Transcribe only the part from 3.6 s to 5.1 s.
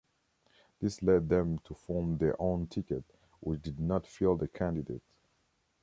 did not field a candidate.